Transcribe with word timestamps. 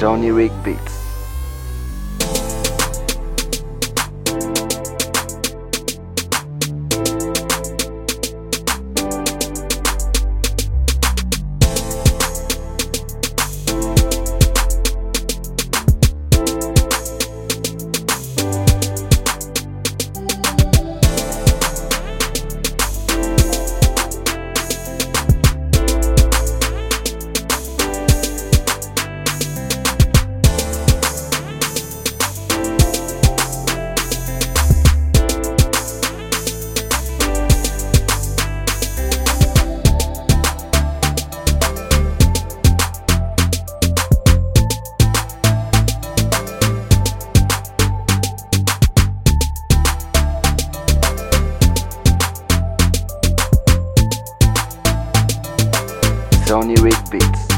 Sony 0.00 0.32
Rig 0.32 0.50
Sony 56.50 56.74
Rig 56.82 57.10
Beats. 57.12 57.49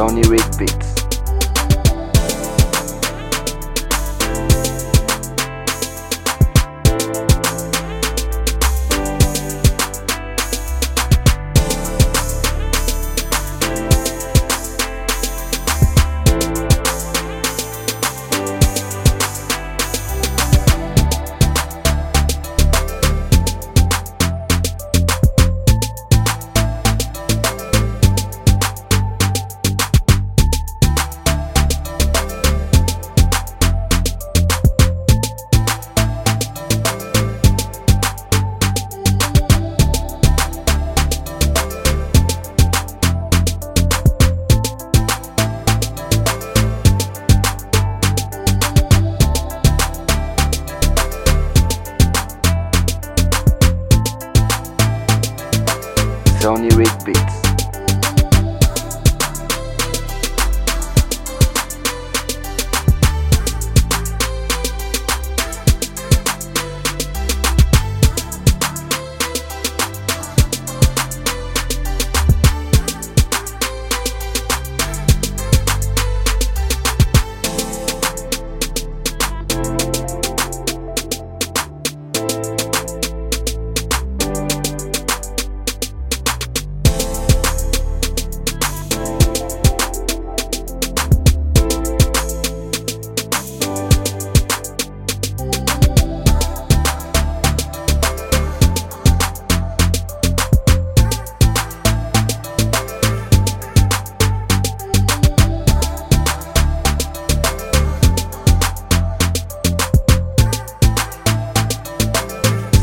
Sony 0.00 0.22
Rig 0.30 0.40
Beats. 0.56 0.99
Sony 56.40 56.70
Rig 56.70 57.39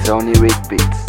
Sony 0.08 0.32
Rig 0.40 0.70
Beats. 0.70 1.07